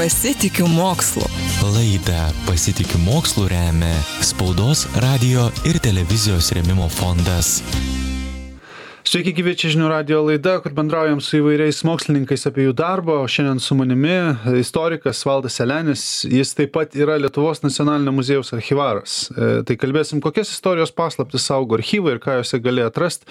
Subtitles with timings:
[0.00, 1.22] Pasitikiu mokslu.
[1.74, 7.58] Laidą Pasitikiu mokslu remia Spaudos, radio ir televizijos remimo fondas.
[9.04, 13.28] Sveiki, gyvi čia žinių radio laida, kur bendraujam su įvairiais mokslininkais apie jų darbą, o
[13.28, 14.16] šiandien su manimi
[14.62, 19.26] istorikas Valdas Selenis, jis taip pat yra Lietuvos nacionalinio muziejaus archivaras.
[19.36, 23.28] E, tai kalbėsim, kokias istorijos paslaptis saugo archyvai ir ką juose gali atrasti.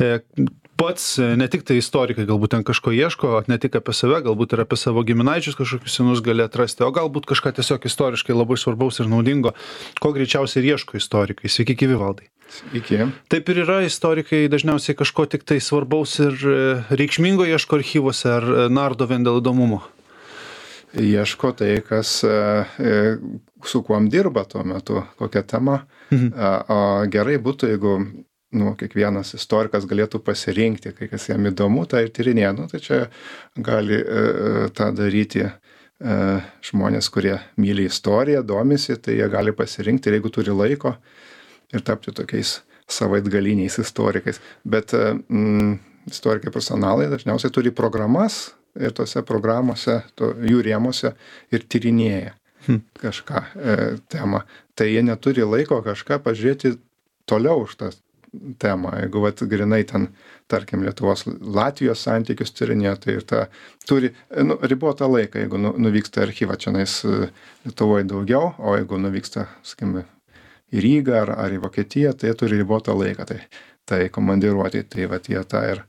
[0.00, 0.18] E,
[0.76, 4.56] pats e, ne tik tai istorikai galbūt ten kažko ieško, ne tik apie save, galbūt
[4.56, 9.00] ir apie savo giminaičius kažkokius senus gali atrasti, o galbūt kažką tiesiog istoriškai labai svarbaus
[9.02, 9.54] ir naudingo,
[10.02, 11.52] ko greičiausiai ir ieško istorikai.
[11.52, 12.28] Sveiki, gyvi valdai.
[12.76, 12.98] Iki.
[13.32, 16.58] Taip ir yra, istorikai dažniausiai kažko tik tai svarbaus ir e,
[16.92, 19.80] reikšmingo ieško archyvuose ar nardo vien dėl įdomumo.
[20.92, 22.18] Ieško tai, kas
[23.64, 25.78] su kuom dirba tuo metu, kokia tema.
[26.12, 26.26] Mhm.
[26.68, 27.94] O gerai būtų, jeigu
[28.56, 32.52] nu, kiekvienas istorikas galėtų pasirinkti, kai kas jam įdomu, tą ir tyrinėja.
[32.56, 32.98] Nu, tai čia
[33.56, 35.52] gali e, e, tą daryti e,
[36.68, 40.96] žmonės, kurie myli istoriją, domisi, tai jie gali pasirinkti ir jeigu turi laiko
[41.72, 42.60] ir tapti tokiais
[42.92, 44.42] savaitgaliniais istorikais.
[44.68, 45.78] Bet mm,
[46.12, 51.12] istorikai profesionalai dažniausiai turi programas ir tose programuose, to, jų rėmose
[51.52, 52.80] ir tyrinėja hm.
[53.00, 53.76] kažką e,
[54.12, 54.44] temą.
[54.76, 56.76] Tai jie neturi laiko kažką pažiūrėti
[57.28, 58.00] toliau už tas
[58.58, 58.92] temą.
[58.96, 60.08] Jeigu vat grynai ten
[60.48, 63.42] tarkim lietuvos latvijos santykius tyrinėja tai ir tą
[63.88, 64.12] turi
[64.48, 67.28] nu ribotą laiką jeigu nu nuvyksta į archyvą čionais e,
[67.66, 70.00] lietuvoj daugiau o jeigu nuvyksta sakykim
[70.72, 73.42] į rygą ar ar į vokietiją tai jie turi ribotą laiką tai
[73.88, 75.82] tai komandiruotei tai vat jie tą ir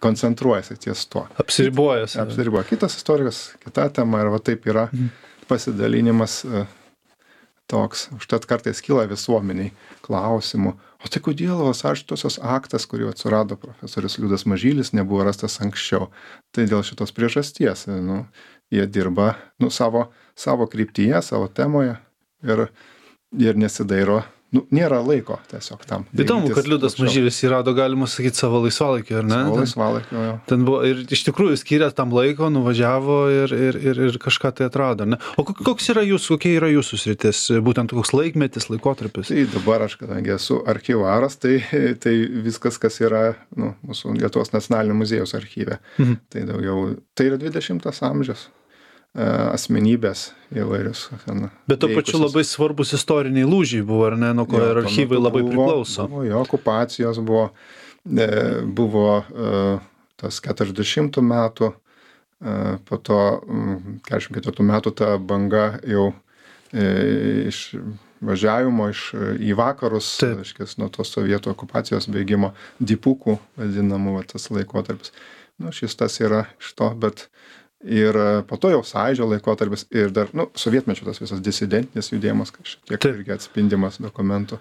[0.00, 1.26] koncentruojasi ties tuo.
[1.40, 5.12] Apsiriboja apsiriboja kitas istorikas kita tema ir va taip yra mhm.
[5.50, 6.64] pasidalinimas e,
[7.70, 8.08] toks.
[8.16, 9.72] Užtat kartais kyla visuomenei
[10.04, 16.08] klausimų o tai kodėl vasažtosios aktas kuriuo atsirado profesorius liudas mažylis nebuvo rastas anksčiau?
[16.54, 18.24] Tai dėl šitos priežasties nu
[18.72, 21.98] jie dirba nu savo savo kryptyje savo temoje
[22.42, 22.66] ir
[23.38, 24.22] ir nesidairo
[24.54, 29.18] nu nėra laiko tiesiog tam įdomu kad liudas mažylis jį rado galima sakyt savo laisvalaikiu
[29.20, 29.40] ar ne?
[29.48, 34.02] Savo laisvalaikiu jo ten buvo ir iš tikrųjų skyrė tam laiko nuvažiavo ir ir ir
[34.08, 35.20] ir kažką tai atrado ne?
[35.40, 39.30] O koks yra jūsų kokia yra jūsų sritis būtent koks laikmetis laikotarpis?
[39.32, 41.58] Tai dabar aš kadangi esu archyvaras tai
[42.02, 42.16] tai
[42.46, 43.24] viskas kas yra
[43.58, 46.20] nu mūsų lietuvos nacionalinio muziejaus archyve mhm.
[46.32, 48.48] tai daugiau tai yra dvidešimtas amžius
[49.14, 51.06] asmenybės įvairius.
[51.22, 55.20] Ten, Bet tuo pačiu labai svarbus istoriniai lūžiai buvo, ar ne, nuo ko ir archyvai
[55.20, 56.08] labai buvo, priklauso.
[56.10, 57.44] Buvo, jo okupacijos buvo,
[58.10, 58.28] e,
[58.66, 59.62] buvo e,
[60.20, 61.72] tas 40 metų,
[62.84, 63.18] po to
[64.04, 66.10] 44 metų ta banga jau
[66.74, 67.60] iš
[68.24, 69.06] važiavimo iš,
[69.40, 75.14] į vakarus, aiškės, nuo tos sovietų okupacijos bėgimo, dipukų vadinamų va, tas laikotarpis.
[75.62, 77.28] Nu, šis tas yra iš to, bet
[77.84, 82.52] ir e, po to jau sąjūdžio laikotarpis ir dar nu sovietmečio tas visas disidentinis judėjimas
[82.56, 84.60] šiek tiek irgi atspindimas dokumentų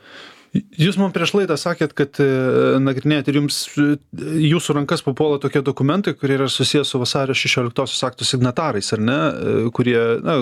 [0.53, 2.25] Jūs man prieš laidą sakėt, kad e,
[2.77, 3.95] nagrinėjate ir jums e,
[4.51, 9.15] jūsų rankas papuola tokie dokumentai, kurie yra susijęs su vasario 16 aktų signatarais, ar ne,
[9.17, 10.35] e, kurie, na,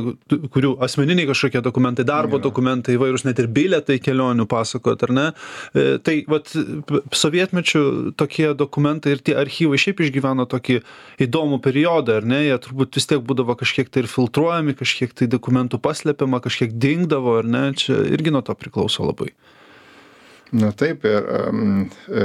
[0.51, 2.43] kurių asmeniniai kažkokie dokumentai, darbo ja.
[2.43, 5.25] dokumentai, įvairūs net ir bilietai kelionių pasakot, ar ne.
[6.03, 6.51] Tai vat
[7.15, 7.83] sovietmečių
[8.19, 10.81] tokie dokumentai ir tie archyvai šiaip išgyveno tokį
[11.23, 15.31] įdomų periodą, ar ne, jie turbūt vis tiek būdavo kažkiek tai ir filtruojami, kažkiek tai
[15.31, 19.31] dokumentų paslepiama, kažkiek dingdavo, ar ne, čia irgi nuo to priklauso labai
[20.51, 22.23] na taip ir e,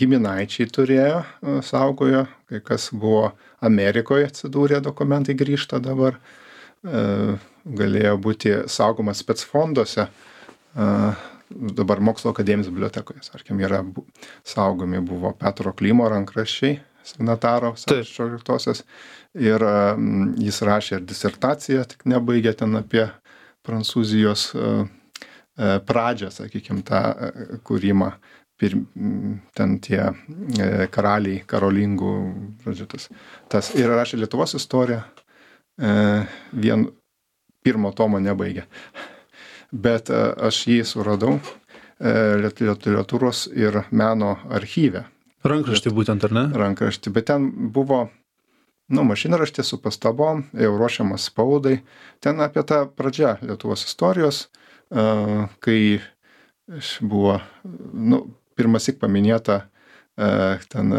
[0.00, 3.30] giminaičiai turėjo e, saugojo kai kas buvo
[3.66, 10.08] amerikoj atsidūrė dokumentai grįžta dabar e, galėjo būti saugomas spec fonduose
[10.76, 13.82] dabar mokslo akademijos bibliotekoje tarkim yra
[14.44, 18.82] saugomi buvo petro klimo rankraščiai signataro šešioliktosios
[19.40, 19.64] ir
[20.42, 23.06] jis rašė ir disertaciją tik nebaigė ten apie
[23.66, 24.74] prancūzijos E,
[25.56, 28.10] pradžią, sakykime, tą e, kūrimą,
[28.60, 28.76] pir,
[29.56, 32.12] ten tie e, karaliai karolingų,
[32.64, 33.08] žodžiu, tas,
[33.52, 35.02] tas ir rašė Lietuvos istoriją,
[36.56, 36.86] vien
[37.60, 38.62] pirmo tomo nebaigė.
[39.76, 41.34] Bet aš jį suradau
[42.00, 45.02] literatūros ir meno archyve.
[45.44, 46.44] Rankraštį būtent, ar ne?
[46.56, 48.06] Rankraštį, bet ten buvo
[48.88, 51.80] nu, mašinraštis su pastabom, jau ruošiamas spaudai.
[52.20, 54.46] Ten apie tą pradžią Lietuvos istorijos,
[54.90, 55.80] kai
[57.00, 57.38] buvo,
[57.92, 58.20] nu,
[58.58, 59.64] pirmasik paminėta
[60.70, 60.94] ten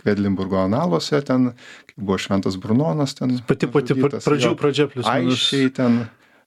[0.00, 1.50] Kvedlinburgo analuose, ten
[1.96, 3.36] buvo Šventas Brunonas, ten.
[3.46, 5.04] Pati pati pradžių pradžia plus.
[5.10, 6.00] Aiškiai ten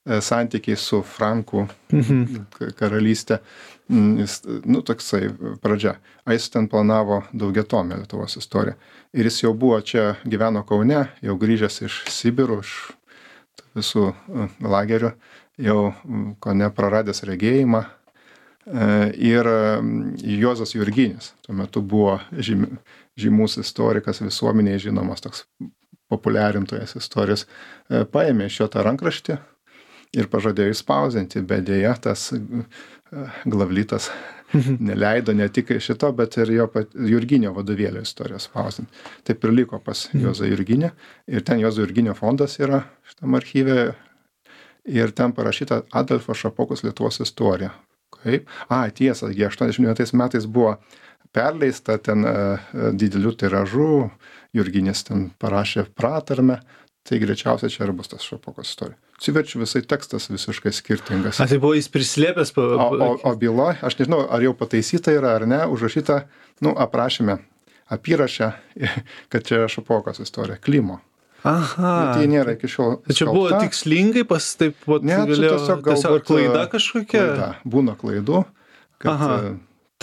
[0.04, 2.74] santykiai su Frankų mhm.
[2.80, 3.40] karalystė.
[3.92, 5.28] Mm, jis, nu, toksai
[5.62, 5.98] pradžia.
[6.26, 8.78] Ais ten planavo daugiatomę Lietuvos istoriją.
[9.14, 12.76] Ir jis jau buvo čia, gyveno Kaune, jau grįžęs iš Sibirų, iš
[13.76, 15.12] visų e, lagerių,
[15.62, 15.94] jau
[16.44, 17.84] ko nepraradęs regėjimą.
[17.84, 18.90] E,
[19.20, 19.50] ir
[20.24, 22.70] Juozas Jurginis, tuo metu buvo žymi,
[23.20, 25.46] žymus istorikas, visuomeniai žinomas toks
[26.12, 27.48] populiarintojas istorijos,
[27.90, 29.38] paėmė iš jo tą rankraštį
[30.14, 32.28] ir pažadėjo įspausinti, bet dėja tas
[33.46, 34.10] glavlytas
[34.54, 34.78] mhm.
[34.90, 39.04] neleido ne tik šito, bet ir jo Jurginio vadovėlio istorijos spausdinti.
[39.28, 40.26] Taip ir liko pas mhm.
[40.26, 40.92] Juozą Jurginį.
[41.34, 43.94] Ir ten Juozo Jurginio fondas yra šitam archyve.
[44.90, 47.72] Ir ten parašyta Adolfo Šapokos Lietuvos istorija.
[48.24, 48.50] Kaip?
[48.68, 50.76] A, tiesa, jie 89 metais buvo
[51.34, 53.94] perleista ten uh, didelių tiražų,
[54.54, 56.60] Jurginis ten parašė pratarmę,
[57.08, 59.00] tai greičiausiai čia ir bus tas Šapokos istorija.
[59.18, 61.40] Atsiverčiu visai tekstas visiškai skirtingas.
[61.40, 62.54] A, tai buvo jis prislėpęs.
[62.56, 62.68] Pa...
[62.76, 66.26] O, o, o byla, aš nežinau, ar jau pataisyta yra ar ne, užrašyta,
[66.66, 67.40] nu, aprašyme,
[67.96, 68.52] apyrašę,
[69.32, 71.00] kad čia Šapokos istorija, Klimo.
[71.44, 71.94] Aha.
[72.00, 72.98] Bet jie nėra iki šiol.
[73.04, 77.24] Tai čia buvo tikslingai pas taip, vat, ne, galėjo, tiesiog, galbūt, tiesiog klaida kažkokia.
[77.24, 77.52] Klaida.
[77.68, 78.46] Būna klaidų.
[79.04, 79.38] Kad, Aha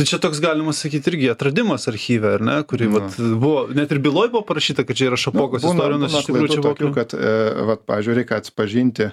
[0.01, 4.01] tai čia toks galima sakyt irgi atradimas archyve ar ne kurį vat buvo net ir
[4.01, 6.93] byloj buvo parašyta kad čia yra šapokos nu, istorija nors iš tikrųjų čia buvo tokių,
[6.97, 7.33] kad e,
[7.69, 9.11] vat pavyzdžiui reikia atpažinti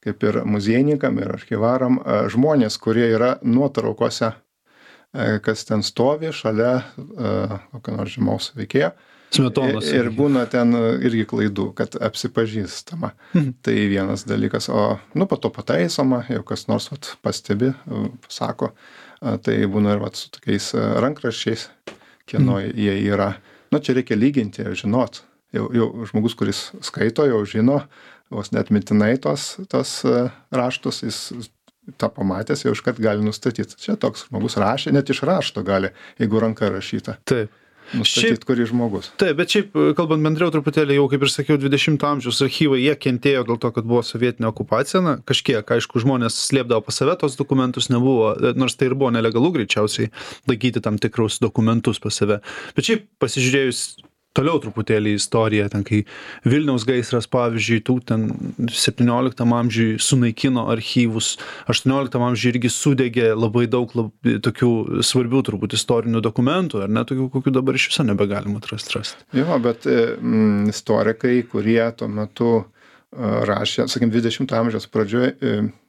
[0.00, 6.72] kaip ir muziejininkam ir archyvaram e, žmonės kurie yra nuotraukose e, kas ten stovi šalia
[6.96, 8.94] kokio nors žymaus veikėjo
[9.30, 9.86] Smetonos.
[9.94, 10.74] Ir būna ten
[11.06, 13.12] irgi klaidų, kad apsipažįstama.
[13.34, 13.52] Mhm.
[13.66, 14.68] Tai vienas dalykas.
[14.72, 17.70] O, nu, po to pataisoma, jau kas nors vat, pastebi,
[18.26, 18.72] pasako,
[19.20, 21.68] tai būna ir vat, su tokiais rankraščiais,
[22.30, 22.74] kieno mm.
[22.78, 23.34] jie yra.
[23.70, 25.22] Nu, čia reikia lyginti, žinot.
[25.54, 27.80] Jau, jau žmogus, kuris skaito, jau žino,
[28.30, 29.96] vos net mintinai tos, tos
[30.54, 31.50] raštus, jis
[31.98, 33.78] tą pamatęs jau iškart gali nustatyti.
[33.82, 35.90] Čia toks žmogus rašė, net iš rašto gali,
[36.22, 37.18] jeigu ranka rašyta.
[37.26, 37.50] Taip
[37.96, 39.10] nustatyt kuris žmogus.
[39.20, 43.46] Taip bet šiaip kalbant bendriau truputėlį jau kaip ir sakiau dvidešimto amžiaus archyvai jie kentėjo
[43.48, 47.90] dėl to kad buvo sovietinė okupacija na kažkiek aišku žmonės slėpdavo pas save tuos dokumentus
[47.92, 50.12] nebuvo nors tai ir buvo nelegalu greičiausiai
[50.50, 52.40] laikyti tam tikrus dokumentus pas save.
[52.76, 53.84] Bet šiaip pasižiūrėjus
[54.36, 56.02] toliau truputėlį istoriją ten kai
[56.46, 58.26] vilniaus gaisras pavyzdžiui tų ten
[58.70, 61.34] septynioliktam amžiuj sunaikino archyvus
[61.70, 64.72] aštuonioliktam amžiuj irgi sudegė labai daug lab tokių
[65.06, 69.24] svarbių turbūt istorinių dokumentų ar ne tokių kokių dabar iš viso nebegalima atrast rast.
[69.36, 72.52] Jo bet mm, istorikai kurie tuo metu
[73.10, 75.32] rašė, sakykim, 20 amžiaus pradžioje,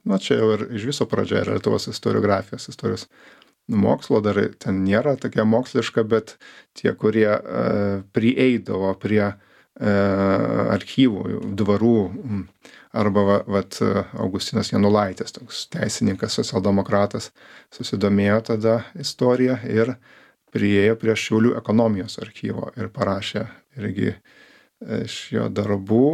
[0.08, 3.06] na čia jau ir iš viso pradžioje yra Lietuvos istoriografijos, istorijos
[3.68, 6.36] mokslo dar ten nėra tokia moksliška, bet
[6.78, 9.40] tie, kurie uh, prieidavo prie uh,
[9.80, 11.98] archyvų, dvarų,
[12.92, 13.78] arba va, vat,
[14.20, 17.30] Augustinas Janulaitis, toks teisininkas, socialdemokratas,
[17.72, 19.94] susidomėjo tada istoriją ir
[20.52, 23.46] priejo prie Šiaulių ekonomijos archyvo ir parašė
[23.80, 24.18] irgi e,
[25.06, 26.10] iš jo darbų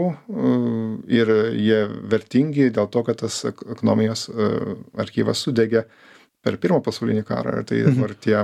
[1.11, 4.29] ir jie vertingi dėl to, kad tas ekonomijos
[4.95, 5.89] archyvas sudegė
[6.45, 8.21] per pirmą pasaulinį karą ir tai dabar mhm.
[8.25, 8.43] tie,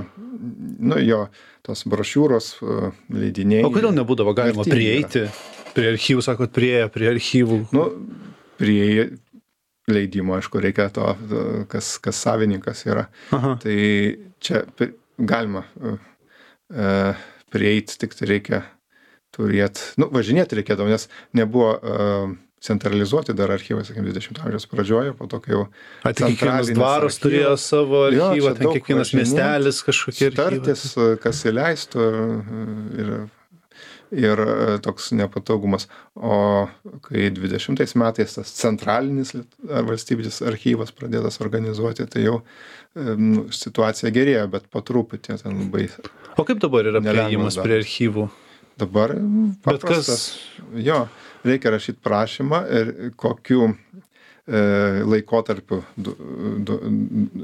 [0.90, 1.20] nu jo,
[1.66, 3.64] tos brošiūros, e, leidiniai.
[3.66, 5.26] O kodėl nebūdavo galima prieiti
[5.74, 7.60] prie archyvų, sakot, prieė prie archyvų?
[7.74, 7.86] Nu,
[8.60, 9.10] prie
[9.90, 11.10] leidimo, aišku, reikia to,
[11.70, 13.08] kas, kas savininkas yra.
[13.36, 13.56] Aha.
[13.62, 13.76] Tai
[14.44, 14.62] čia
[15.18, 17.18] galima uh,
[17.52, 18.62] prieiti, tik tai reikia
[19.34, 22.32] turėti, nu, važinėti reikėdavo, nes nebuvo uh,
[22.64, 25.62] centralizuoti dar archyvai, sakykime, 20 amžiaus pradžioje, po to, kai jau...
[26.00, 30.30] A, kiekvienas dvaras archyvas, turėjo savo archyvą, jo, ten kiekvienas miestelis kažkokie.
[30.36, 30.84] Tartis,
[31.22, 32.06] kas įleistų
[33.02, 33.10] ir,
[34.24, 34.42] ir
[34.86, 35.88] toks nepatogumas.
[36.16, 36.38] O
[37.04, 39.34] kai 20 metais tas centralinis
[39.68, 42.38] valstybinis archyvas pradėtas organizuoti, tai jau
[42.94, 45.90] nu, situacija gerėja, bet po truputį ten labai...
[46.40, 48.30] O kaip dabar yra prieigimas prie archyvų?
[48.80, 49.12] Dabar
[49.62, 49.68] paprastas.
[49.68, 50.82] Bet kas...
[50.82, 51.04] Jo,
[51.44, 53.74] reikia rašyti prašymą ir kokiu e,
[55.04, 56.14] laikotarpiu du,
[56.66, 56.78] du,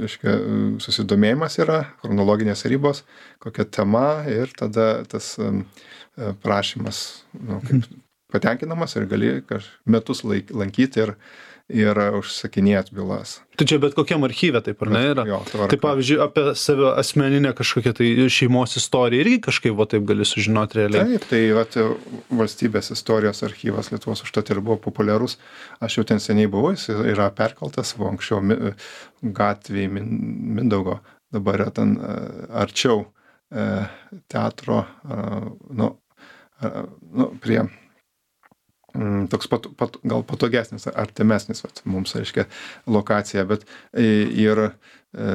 [0.09, 0.37] iškia,
[0.83, 3.05] susidomėjimas yra, chronologinės ribos,
[3.43, 5.53] kokia tema ir tada tas e,
[6.43, 7.03] prašymas
[7.41, 7.89] nu, kaip,
[8.31, 9.31] patenkinamas ir gali
[9.91, 11.15] metus laik, lankyti ir
[11.71, 13.39] ir užsakinėt bylas.
[13.59, 15.25] Tai čia bet kokiam archyve taip ar ne yra?
[15.29, 20.27] Jo, tai pavyzdžiui, apie savo asmeninę kažkokią tai šeimos istoriją irgi kažkaip va taip gali
[20.29, 21.15] sužinoti realiai.
[21.15, 21.79] Taip, tai vat,
[22.41, 25.37] valstybės istorijos archyvas Lietuvos užtat ir buvo populiarus.
[25.85, 28.43] Aš jau ten seniai buvau, jis yra perkeltas, buvo anksčiau
[29.41, 31.01] gatvėje Mindaugo,
[31.35, 32.15] dabar yra ten e,
[32.63, 33.67] arčiau e,
[34.33, 34.85] teatro,
[35.77, 35.93] nu,
[36.61, 37.63] nu, prie
[39.31, 42.47] toks pat, pat, gal patogesnis, artimesnis vat, mums, reiškia,
[42.91, 44.67] lokacija, bet ir,
[45.15, 45.31] e,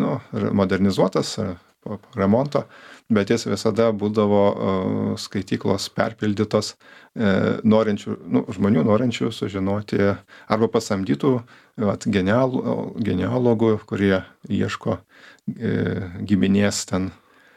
[0.00, 0.18] nu,
[0.52, 1.36] modernizuotas
[1.84, 2.64] po remonto,
[3.08, 4.42] bet jis visada būdavo
[5.20, 6.74] skaityklos perpildytos
[7.64, 10.00] norinčių, nu, žmonių norinčių sužinoti
[10.50, 11.32] arba pasamdytų
[11.88, 14.20] vat, genialų, genealogų, kurie
[14.50, 14.98] ieško
[16.28, 17.10] giminės ten.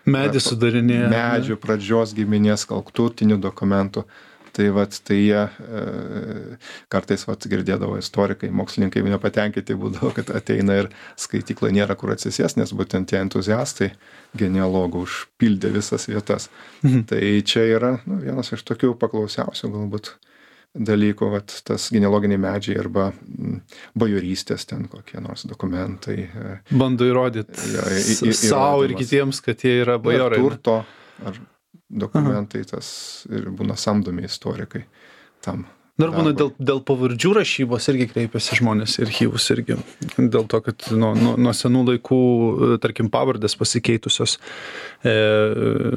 [0.09, 1.09] Medį sudarinėja.
[1.11, 4.05] Medžių pradžios giminės, gal turtinių dokumentų
[4.55, 5.83] tai vat tai jie e,
[6.91, 10.89] kartais vat girdėdavo istorikai mokslininkai nepatenkinti būdavo kad ateina ir
[11.19, 13.91] skaitykloj nėra kur atsisėst nes būtent tie entuziastai
[14.37, 16.49] genealogų užpildė visas vietas
[16.83, 17.07] mhm.
[17.11, 20.15] tai čia yra nu, vienas iš tokių paklausiausių galbūt
[20.71, 23.09] dalykų, vat, tas genealoginiai medžiai arba
[23.99, 26.17] bajorystės ten kokie nors dokumentai.
[26.23, 27.83] E, Bando įrodyti ja,
[28.37, 30.39] savo ir kitiems, kad jie yra bajorai.
[30.39, 30.77] Turto
[31.27, 31.41] ar
[31.89, 32.89] dokumentai tas
[33.29, 34.83] ir būna samdomi istorikai
[35.43, 35.65] tam.
[36.01, 39.77] Dar būna dėl, dėl pavardžių rašybos irgi kreipiasi žmonės į archyvus irgi.
[40.17, 42.21] Dėl to, kad nuo, nuo, nuo senų laikų,
[42.83, 44.37] tarkim, pavardės pasikeitusios,
[45.05, 45.15] e,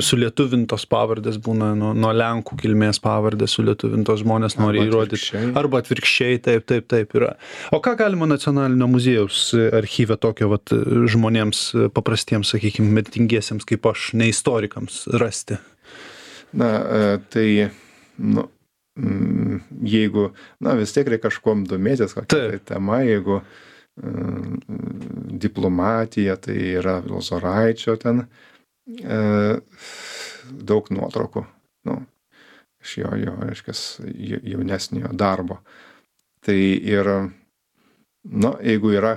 [0.05, 5.21] sulietuvintos pavardės būna nuo, nuo Lenkų kilmės pavardės sulietuvintos žmonės nori arba įrodyti.
[5.21, 5.53] Atvirkščiai.
[5.63, 7.35] Arba atvirkščiai, taip, taip, taip yra.
[7.75, 9.47] O ką galima nacionalinio muziejaus
[9.81, 10.75] archyve tokio vat,
[11.15, 15.61] žmonėms paprastiems, sakykime, mirtingiesiems kaip aš, ne istorikams rasti?
[16.55, 17.49] Na, e, tai,
[18.23, 18.47] nu,
[18.95, 20.29] jeigu,
[20.63, 23.41] na, vis tiek reikia kažkuom domėtis, kokia tai tema, jeigu
[23.99, 29.21] mm, diplomatija, tai yra Lozoraičio ten e,
[30.71, 31.45] daug nuotraukų,
[31.91, 31.99] nu,
[32.85, 33.77] iš jo, jo, reiškia,
[34.55, 35.59] jaunesnio darbo.
[36.45, 37.11] Tai ir,
[38.31, 39.17] nu, jeigu yra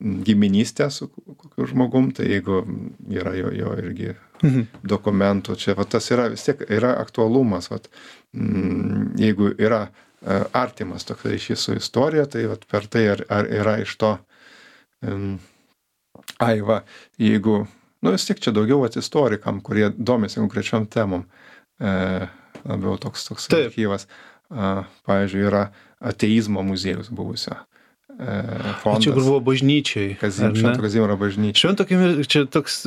[0.00, 2.62] giminystė su kokiu žmogum, tai jeigu
[3.12, 4.62] yra jo, jo irgi mhm.
[4.88, 7.80] dokumentų, čia va, tas yra vis tiek yra aktualumas, va,
[8.36, 13.50] mm, jeigu yra e, artimas toks ryšys su istorija, tai va, per tai ar, ar
[13.60, 14.14] yra iš to,
[15.04, 15.36] um,
[16.40, 16.80] ai va,
[17.20, 17.60] jeigu,
[18.00, 21.28] nu vis tiek čia daugiau vat istorikam, kurie domisi konkrečiom temom,
[21.76, 21.94] e,
[22.64, 24.08] labiau toks toks archyvas.
[24.50, 25.60] Pavyzdžiui, yra
[26.02, 27.54] ateizmo muziejus buvusio
[28.82, 29.04] fondas.
[29.04, 30.14] Čia kur buvo bažnyčiai.
[30.20, 31.60] Švento Kazimiero bažnyčia.
[31.62, 32.82] Švento Kazimiero, čia toks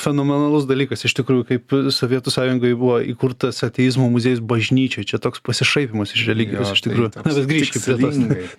[0.00, 6.14] fenomenalus dalykas, iš tikrųjų, kaip Sovietų sąjungoje buvo įkurtas ateizmo muziejus bažnyčiai, čia toks pasišaipimas
[6.16, 7.10] iš religijos, jo, iš tikrųjų.
[7.16, 8.14] Tai Na, bet grįžkime prie to.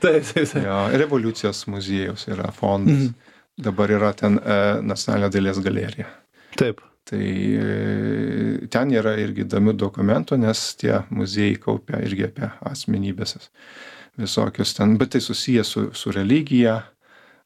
[0.06, 0.62] taip, taip, taip.
[0.68, 3.10] Jo, revoliucijos muziejus yra fondas.
[3.10, 3.18] Mm.
[3.60, 6.08] Dabar yra ten e, Nacionalinė dailės galerija.
[6.60, 6.80] Taip.
[7.10, 13.36] Tai e, ten yra irgi įdomių dokumentų, nes tie muziejai kaupia irgi apie asmenybės
[14.20, 16.82] visokius ten, bet tai susiję su, su religija,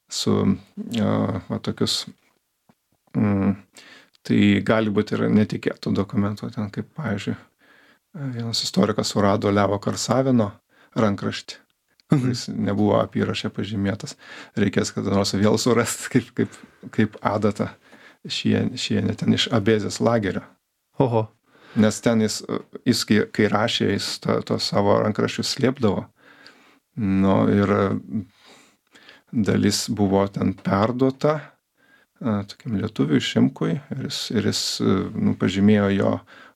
[0.10, 0.36] su
[1.50, 2.06] va, tokius,
[3.18, 3.56] mm,
[4.24, 7.36] tai gali būti ir netikėtų dokumentų, ten kaip, pavyzdžiui,
[8.36, 10.52] vienas istorikas surado Levo Karsavino
[11.00, 11.60] rankraštį,
[12.14, 14.18] kuris nebuvo apyrašė pažymėtas.
[14.60, 16.60] Reikės kada nors vėl surasti, kaip, kaip,
[16.94, 17.72] kaip adatą
[18.30, 20.46] šienė šie, ten iš abezės lagerio.
[21.02, 21.28] Oho.
[21.74, 22.44] Nes ten jis,
[22.86, 26.04] jis kai, kai rašė, jis to, to savo rankraščius slėpdavo
[26.96, 27.74] nu ir
[29.32, 31.40] dalis buvo ten perduota
[32.24, 36.12] tokiam lietuviui Šimkui ir jis, ir jis nu, pažymėjo jo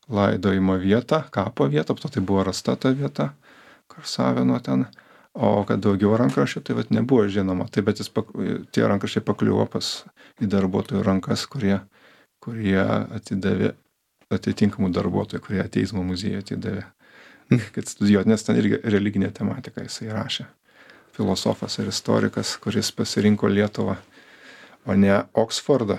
[0.08, 3.34] laidojimo vietą, kapo vietą, po to tai buvo rasta ta vieta,
[3.92, 4.86] Karsavino ten,
[5.34, 8.12] o kad daugiau rankraščių, tai vat nebuvo žinoma, tai bet jis,
[8.72, 9.92] tie rankraščiai pakliuvo pas
[10.44, 11.80] į darbuotojų rankas, kurie,
[12.44, 13.74] kurie atidavė
[14.32, 16.86] atitinkamų darbuotojų, kurie ateizmo muziejų atidavė
[17.76, 20.48] kad studijuot, nes ten irgi religinė tematika jisai rašė.
[21.18, 23.98] Filosofas ir istorikas, kuris pasirinko Lietuvą,
[24.86, 25.98] o ne Oksfordą.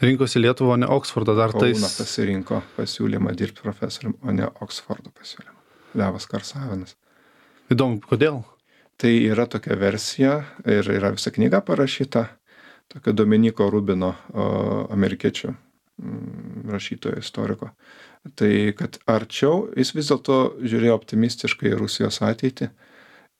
[0.00, 1.74] Rinkosi Lietuvą, o ne Oksfordą, dar tai.
[1.74, 5.58] Kauna pasirinko pasiūlymą dirbti profesorium, o ne Oksfordo pasiūlymą.
[5.98, 6.96] Levas Karsavinas.
[7.72, 8.42] Įdomu, kodėl?
[8.98, 10.32] Tai yra tokia versija
[10.66, 12.24] ir yra visa knyga parašyta,
[12.90, 14.14] tokio Dominiko Rubino,
[14.90, 17.70] amerikiečių mm, rašytojo istoriko
[18.38, 22.70] tai kad arčiau jis vis dėlto žiūrėjo optimistiškai į Rusijos ateitį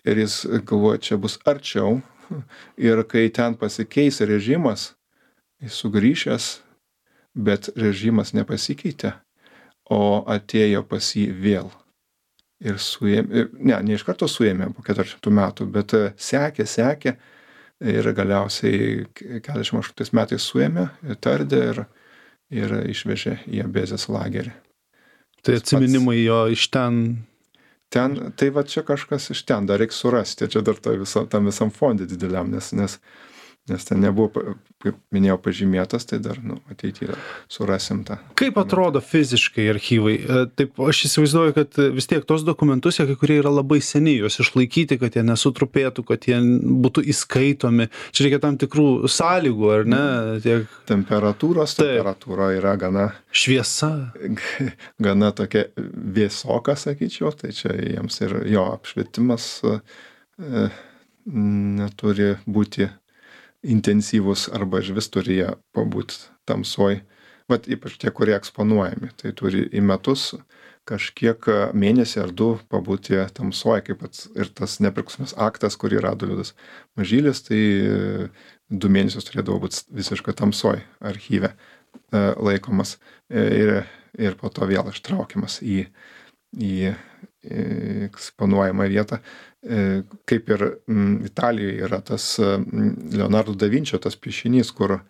[0.08, 2.00] ir jis galvoja, čia bus arčiau
[2.88, 4.92] ir kai ten pasikeis režimas,
[5.62, 6.48] jis sugrįžęs,
[7.38, 9.14] bet režimas nepasikeitė,
[9.90, 11.70] o atėjo pas jį vėl.
[12.58, 17.14] Ir suėmė, ne, ne iš karto suėmė po 400 metų, bet sekė, sekė
[17.78, 20.88] ir galiausiai 48 metais suėmė,
[21.22, 21.84] tardė ir,
[22.50, 24.56] ir išvežė į Abezės lagerį.
[25.42, 27.02] Tai atsiminimai jo iš ten.
[27.88, 31.46] Ten, tai va čia kažkas iš ten, dar reikia surasti, čia dar to viso, tam
[31.48, 32.98] visam fondė dideliam, nes, nes
[33.70, 37.16] nes ten nebuvo, kaip minėjau, pažymėtas, tai dar nu, ateityje
[37.52, 38.18] surasim tą.
[38.38, 40.14] Kaip atrodo fiziškai archyvai?
[40.18, 44.22] E, Taip, aš įsivaizduoju, kad vis tiek tos dokumentus, jie kai kurie yra labai seniai,
[44.22, 46.40] juos išlaikyti, kad jie nesutrupėtų, kad jie
[46.86, 47.88] būtų įskaitomi.
[48.14, 50.02] Čia reikia tam tikrų sąlygų, ar ne?
[50.44, 51.98] Tiek Temperatūros, Taip.
[51.98, 53.92] temperatūra yra gana, šviesa.
[55.08, 59.78] gana tokia vėsoka, sakyčiau, tai čia jiems ir jo apšvietimas e,
[61.28, 62.88] neturi būti
[63.62, 67.02] intensyvus arba iš vis turi jie pabūti tamsoj.
[67.48, 70.34] Vat ypač tie, kurie eksponuojami, tai turi į metus
[70.88, 71.44] kažkiek
[71.76, 76.54] mėnesį ar du pabūti tamsoj, kaip ir tas nepriklausomas aktas, kurį rado Liudas
[76.96, 78.28] Mažylis, tai e,
[78.68, 82.96] du mėnesius turėdavo būti visiškai tamsoj archyve e, laikomas
[83.28, 83.74] e, ir,
[84.16, 85.84] ir po to vėl ištraukiamas į
[86.56, 86.94] į
[87.42, 89.18] eksponuojamą vietą.
[90.26, 90.64] Kaip ir
[91.26, 95.00] Italijoje yra tas Leonardo da Vinčio tas piešinys, kur e,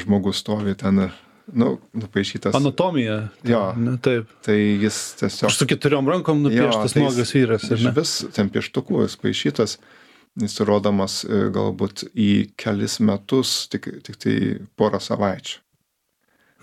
[0.00, 1.10] žmogus stovi ten,
[1.52, 2.54] nu, nupaišytas.
[2.54, 3.18] Anatomija.
[3.44, 3.66] Jo.
[3.76, 4.30] Ne, taip.
[4.44, 5.50] Tai jis tiesiog...
[5.50, 7.68] Aš su keturiom rankom nupieštas tai nuogas vyras.
[7.68, 7.92] ar Iš ne?
[7.96, 9.76] vis ten pieštuku jis paišytas,
[10.40, 14.38] jis rodomas e, galbūt į kelis metus, tik, tik tai
[14.76, 15.60] porą savaičių.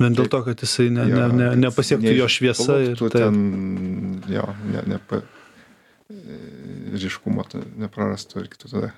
[0.02, 2.80] Vien dėl to, kad jisai ne, ne, Jo, ne, kad nepasiektų jo šviesa.
[2.92, 3.14] Ir, taip.
[3.16, 5.00] ten, jo, ne, ne,
[7.02, 7.46] ryškumo
[7.80, 8.92] neprarastų ir kitų tada.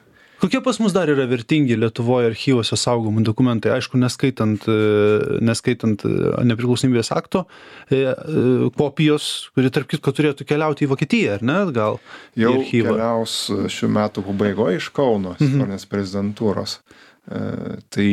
[0.43, 3.71] Kokie pas mus dar yra vertingi Lietuvoje archyvose saugomi dokumentai?
[3.77, 6.11] Aišku, neskaitant, e, neskaitant e,
[6.49, 7.45] nepriklausomybės akto,
[7.87, 8.01] e,
[8.75, 11.59] kopijos, kuri tarp kitko turėtų keliauti į Vokietiją, ar ne?
[11.71, 11.95] Gal
[12.35, 13.37] Jau keliaus
[13.71, 15.47] šių metų pabaigoje iš Kauno, Mhm.
[15.47, 16.79] istorinės prezidentūros.
[17.27, 17.41] E,
[17.89, 18.09] Tai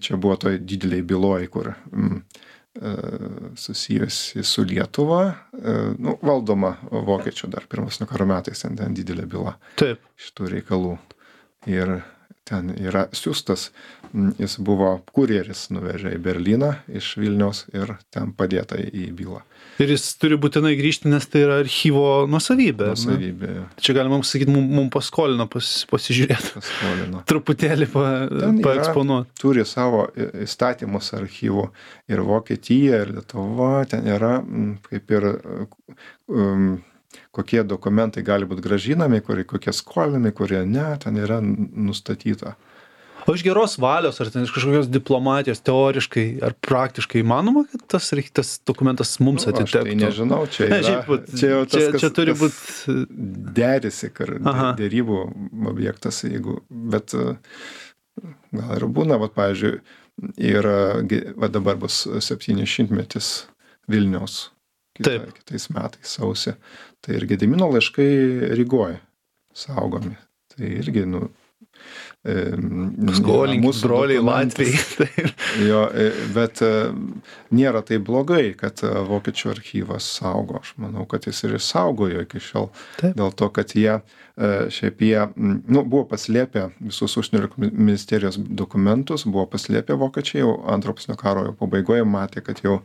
[0.00, 2.18] čia buvo toj dideliai byloj, kur mm,
[2.78, 2.92] e,
[3.58, 9.26] susijusi su Lietuva, e, nu, valdoma vokiečių dar pirmas nuo karo metais, ten, ten didelė
[9.26, 10.04] byla Taip.
[10.16, 10.96] šitų reikalų.
[11.70, 12.00] Ir
[12.52, 13.70] ten yra siūstas,
[14.12, 19.40] mm, jis buvo kurjeris, nuvežė į Berliną iš Vilniaus ir ten padėta į bylą.
[19.80, 22.90] Ir jis turi būtinai grįžti, nes tai yra archyvo nusavybė.
[22.92, 22.98] ar ne?
[22.98, 26.52] Nusavybė Čia galima sakyti, mums mum paskolino pas, pasižiūrėti.
[26.58, 27.24] paskolino.
[27.30, 28.04] Truputėlį pa,
[28.66, 29.32] paeksponuoti.
[29.40, 31.66] turi savo įstatymus archyvų
[32.12, 35.28] ir Vokietija, ir Lietuva, ten yra mm, kaip ir
[36.28, 36.72] um,
[37.34, 42.56] kokie dokumentai gali būti gražinami, kurie, kokie skolinami, kurie ne, ten yra nustatyta.
[43.26, 48.10] O iš geros valios, ar ten iš kažkokios diplomatijos, teoriškai ar praktiškai įmanoma, kad tas,
[48.34, 49.82] tas dokumentas mums Nu, aš atitektų?
[49.86, 52.96] tai nežinau, čia, yra, šiaip, vat, čia jau tas, čia, čia turi būti.
[53.58, 54.34] derisi, kar
[54.80, 55.20] dėrybų
[55.70, 59.76] objektas, jeigu, bet gal ir būna, va, pavyzdžiui,
[60.42, 60.70] ir
[61.38, 63.32] va, dabar bus 70 metis
[63.90, 64.48] Vilniaus
[64.96, 65.30] kita, Taip.
[65.40, 66.56] kitais metais sausį.
[67.02, 69.00] Tai ir Gedimino laiškai Rygoje
[69.56, 70.16] saugomi.
[70.52, 71.26] Tai irgi, nu,
[72.28, 74.24] e, nėra Skolinkit, mūsų broliai.
[74.24, 75.30] Latvijai.
[75.68, 76.70] Jo, e, bet e,
[77.56, 80.60] nėra tai blogai, kad e, vokiečių archyvas saugo.
[80.60, 82.68] Aš manau, kad jis ir saugojo iki šiol.
[83.00, 83.16] Taip.
[83.18, 89.48] Dėl to, kad jie, e, šiaip jie, nu, buvo paslėpę visus užsienio ministerijos dokumentus, buvo
[89.52, 92.80] paslėpę vokiečiai jau antro pasaulinio karo jau pabaigoje, matė, kad jau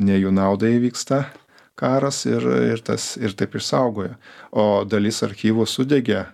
[0.00, 1.24] ne jų naudai vyksta
[1.80, 4.16] karas ir, ir, tas, ir taip išsaugojo.
[4.52, 6.24] O dalis archyvų sudegė,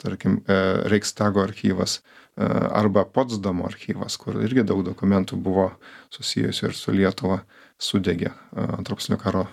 [0.00, 0.58] tarkim, e,
[0.92, 2.02] Reichstago archyvas e,
[2.46, 5.70] arba Potsdamo archyvas, kur irgi daug dokumentų buvo
[6.14, 7.40] susijusių ir su Lietuva,
[7.80, 9.46] sudegė e, antro pasaulinio karo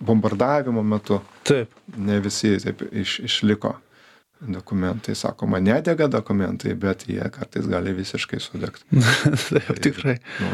[0.00, 1.20] bombardavimo metu.
[1.44, 1.72] Taip.
[1.96, 3.76] Ne visi taip iš, išliko
[4.40, 9.00] dokumentai, sakoma, nedega dokumentai, bet jie kartais gali visiškai sudegti.
[9.50, 10.16] Taip, tikrai.
[10.40, 10.50] Nu,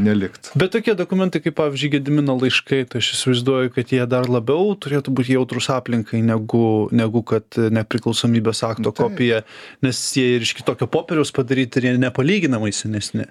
[0.00, 0.50] nelikt.
[0.58, 5.14] Bet tokie dokumentai, kaip pavyzdžiui, Gedimino laiškai, tai aš įsivaizduoju, kad jie dar labiau turėtų
[5.14, 9.00] būti jautrus aplinkai negu, negu kad nepriklausomybės akto Taip.
[9.02, 9.42] kopija,
[9.84, 13.28] nes jie ir iš kitokio popieriaus padaryti ir jie nepalyginamai senesni.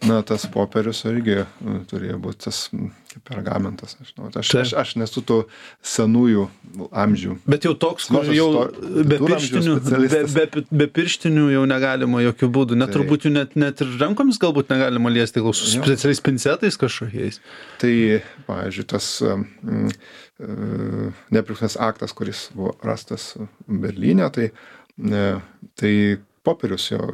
[0.00, 3.98] Na, tas popierius irgi nu, turėjo būti tas kaip pergamentas.
[4.00, 5.36] Aš, žinau, aš, aš, aš nesu tų
[5.84, 6.46] senųjų
[6.88, 7.36] amžių.
[7.50, 8.46] Bet jau toks, kur jau
[8.80, 12.96] be pirštinių, be, be, be pirštinių jau negalima jokių būdų, net Taip.
[12.96, 15.84] turbūt jų net, net ir rankomis galbūt negalima liesti, gal su Jo.
[15.84, 17.42] specialiais pincetais kažkokiais.
[17.82, 17.92] Tai,
[18.48, 19.92] pavyzdžiui, tas mm,
[21.36, 23.34] nepriklausomės aktas, kuris buvo rastas
[23.68, 24.48] Berlyne, tai,
[24.96, 25.28] e,
[25.76, 25.94] tai
[26.46, 27.04] popierius jo,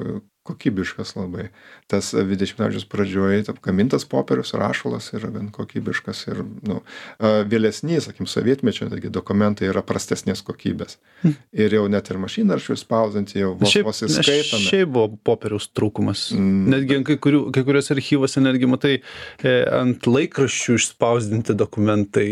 [0.46, 1.50] kokybiškas labai.
[1.90, 6.80] Tas 20 amžiaus pradžioje apgamintas popierius, rašalas yra gan kokybiškas ir nu,
[7.20, 10.98] vėlesni, sakykim, sovietmečio taigi, dokumentai yra prastesnės kokybės.
[11.22, 11.36] Hmm.
[11.56, 14.66] Ir jau net ir mašinaršių spausdinti jau vos, šiaip, vos įskaitome.
[14.66, 16.26] Šiaip buvo popieriaus trūkumas.
[16.36, 16.66] Mm.
[16.74, 22.26] Netgi kai, kurių, kai kuriuose archyvose netgi matai e, ant laikraščių išspausdinti dokumentai,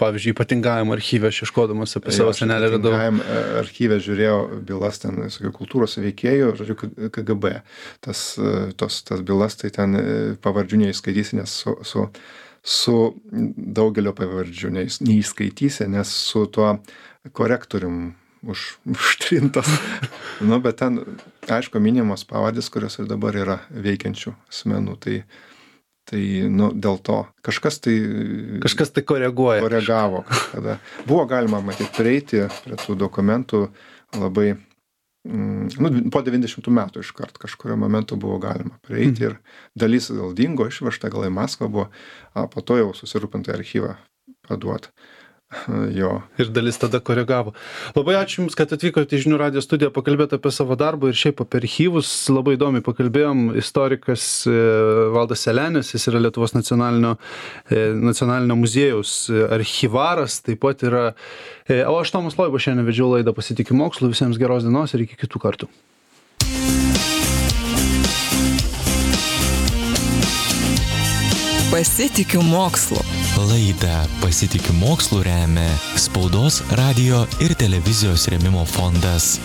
[0.00, 2.92] pavyzdžiui, ypatingajam archyvė, aš ieškodamas apie savo senelį radau.
[2.94, 4.38] Ypatingajam e, archyvė žiūrėjau
[4.70, 6.78] bylas ten, sakiau, kultūros veikėjų, žodžiu,
[7.14, 7.58] KGB.
[8.04, 10.04] Tas, e, tos, tas bylas, tai ten e,
[10.44, 12.08] pavardžių neįskaitysi, nes su, su,
[12.64, 12.98] su
[13.30, 16.76] daugelio pavardžių neįskaitysi, nes su tuo
[17.32, 18.12] korektorium
[18.44, 19.70] už, užtrintas.
[20.44, 21.00] nu, bet ten,
[21.48, 25.00] aišku, minimos pavardės, kurios ir dabar yra veikiančių asmenų.
[25.06, 25.18] Tai,
[26.04, 26.20] Tai,
[26.52, 27.94] nu, dėl to kažkas tai.
[28.60, 29.62] Kažkas tai koreguoja.
[29.64, 30.74] Koregavo kažkada.
[31.08, 33.62] Buvo galima, matyti, prieiti prie tų dokumentų
[34.20, 34.50] labai
[35.24, 39.28] nu, po 90 metų iškart kažkurio momentu buvo galima prieiti mm.
[39.30, 39.38] ir
[39.78, 41.86] dalis gal dingo, išvežta gal į Maskvą buvo,
[42.36, 43.94] o po to jau susirūpinti archyvą
[44.44, 44.92] paduoti.
[45.94, 46.22] Jo.
[46.38, 47.52] Ir dalis tada koregavo.
[47.94, 51.44] Labai ačiū Jums, kad atvykote į žinių radio studiją pakalbėti apie savo darbą ir šiaip
[51.44, 52.10] apie archyvus.
[52.32, 53.46] Labai įdomiai pakalbėjom.
[53.60, 54.56] Istorikas e,
[55.14, 57.14] Valdas Selenis, jis yra Lietuvos nacionalinio,
[57.68, 59.14] e, nacionalinio muziejaus
[59.54, 61.06] archyvaras, taip pat yra.
[61.68, 64.10] E, o aš Tomas Loibo šiandien vedžiau laidą Pasitikį mokslu.
[64.12, 65.70] Visiems geros dienos ir iki kitų kartų.
[71.74, 73.02] Pasitikiu mokslu.
[73.36, 79.38] Laidą Pasitikiu mokslu remia Spaudos, radio ir televizijos remimo fondas.